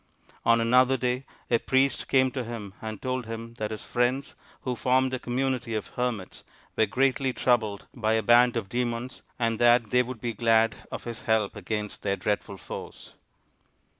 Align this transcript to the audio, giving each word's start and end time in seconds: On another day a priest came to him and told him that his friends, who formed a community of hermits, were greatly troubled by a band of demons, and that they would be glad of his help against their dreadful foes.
On 0.47 0.59
another 0.59 0.97
day 0.97 1.27
a 1.51 1.59
priest 1.59 2.07
came 2.07 2.31
to 2.31 2.43
him 2.43 2.73
and 2.81 2.99
told 2.99 3.27
him 3.27 3.53
that 3.59 3.69
his 3.69 3.83
friends, 3.83 4.33
who 4.61 4.75
formed 4.75 5.13
a 5.13 5.19
community 5.19 5.75
of 5.75 5.89
hermits, 5.89 6.43
were 6.75 6.87
greatly 6.87 7.33
troubled 7.33 7.85
by 7.93 8.13
a 8.13 8.23
band 8.23 8.57
of 8.57 8.67
demons, 8.67 9.21
and 9.37 9.59
that 9.59 9.91
they 9.91 10.01
would 10.01 10.19
be 10.19 10.33
glad 10.33 10.87
of 10.91 11.03
his 11.03 11.21
help 11.29 11.55
against 11.55 12.01
their 12.01 12.15
dreadful 12.15 12.57
foes. 12.57 13.13